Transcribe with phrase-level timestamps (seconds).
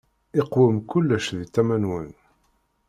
[0.41, 2.09] Iqwem kullec di tama-nwen.